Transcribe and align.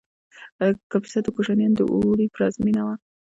کاپیسا 0.91 1.19
د 1.23 1.27
کوشانیانو 1.35 1.77
د 1.77 1.81
اوړي 1.93 2.25
پلازمینه 2.35 2.81
وه 2.85 2.95